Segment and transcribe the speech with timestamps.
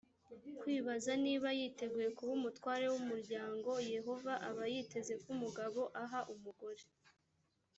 [0.59, 6.81] kwibaza niba yiteguye kuba umutware w umuryango yehova aba yiteze ko umugabo aha umugore